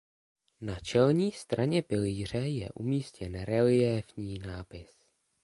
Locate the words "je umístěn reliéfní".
2.37-4.39